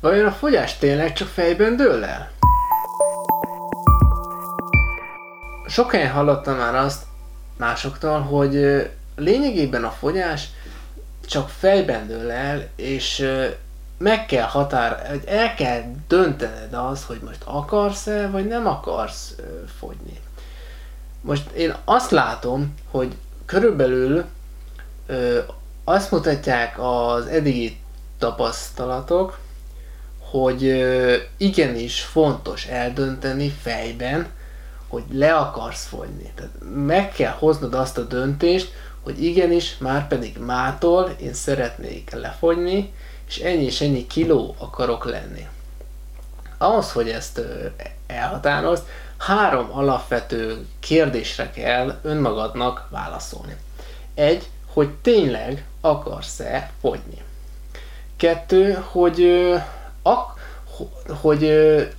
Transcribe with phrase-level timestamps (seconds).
[0.00, 2.30] Vajon a fogyás tényleg csak fejben dől el?
[5.66, 7.02] Sok helyen hallottam már azt
[7.56, 8.54] másoktól, hogy
[9.16, 10.48] lényegében a fogyás
[11.26, 13.30] csak fejben dől el, és
[13.98, 19.34] meg kell határ, hogy el kell döntened az, hogy most akarsz-e, vagy nem akarsz
[19.78, 20.20] fogyni.
[21.20, 24.24] Most én azt látom, hogy körülbelül
[25.06, 25.38] ö,
[25.84, 27.78] azt mutatják az eddigi
[28.18, 29.38] tapasztalatok,
[30.30, 30.84] hogy
[31.36, 34.26] igenis fontos eldönteni fejben,
[34.88, 36.32] hogy le akarsz fogyni.
[36.34, 42.92] Tehát meg kell hoznod azt a döntést, hogy igenis, már pedig mától én szeretnék lefogyni,
[43.28, 45.46] és ennyi és ennyi kiló akarok lenni.
[46.58, 47.40] Ahhoz, hogy ezt
[48.06, 48.82] elhatározd,
[49.18, 53.56] három alapvető kérdésre kell önmagadnak válaszolni.
[54.14, 57.22] Egy, hogy tényleg akarsz-e fogyni.
[58.16, 59.50] Kettő, hogy,
[60.02, 60.38] ak,
[61.20, 61.50] hogy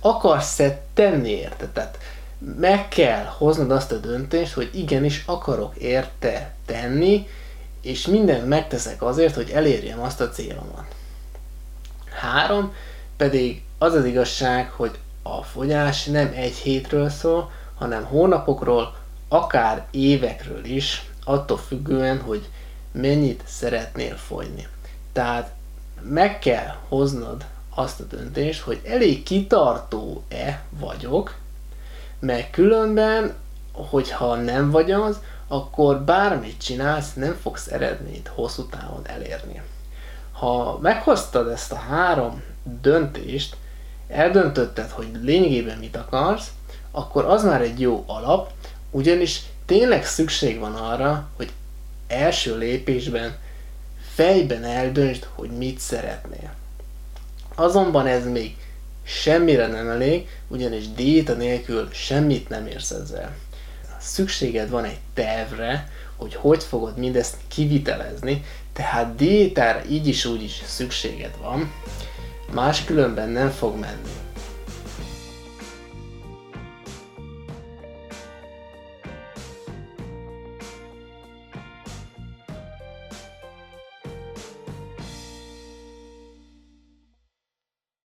[0.00, 1.68] akarsz-e tenni érte.
[1.68, 1.98] Tehát
[2.56, 7.26] meg kell hoznod azt a döntést, hogy igenis akarok érte tenni,
[7.82, 10.94] és mindent megteszek azért, hogy elérjem azt a célomat.
[12.10, 12.74] Három,
[13.16, 18.96] pedig az az igazság, hogy a fogyás nem egy hétről szól, hanem hónapokról,
[19.28, 22.48] akár évekről is, attól függően, hogy
[22.92, 24.66] mennyit szeretnél fogyni.
[25.12, 25.50] Tehát
[26.02, 27.44] meg kell hoznod
[27.80, 31.34] azt a döntést, hogy elég kitartó-e vagyok,
[32.20, 33.34] mert különben,
[33.72, 39.62] hogyha nem vagy az, akkor bármit csinálsz, nem fogsz eredményt hosszú távon elérni.
[40.32, 42.42] Ha meghoztad ezt a három
[42.80, 43.56] döntést,
[44.08, 46.50] eldöntötted, hogy lényegében mit akarsz,
[46.90, 48.50] akkor az már egy jó alap,
[48.90, 51.52] ugyanis tényleg szükség van arra, hogy
[52.06, 53.36] első lépésben
[54.14, 56.39] fejben eldöntsd, hogy mit szeretnél.
[57.60, 58.56] Azonban ez még
[59.02, 63.36] semmire nem elég, ugyanis diéta nélkül semmit nem érsz ezzel.
[63.98, 70.62] Szükséged van egy tervre, hogy hogy fogod mindezt kivitelezni, tehát diétára így is úgy is
[70.66, 71.72] szükséged van,
[72.52, 74.29] máskülönben nem fog menni.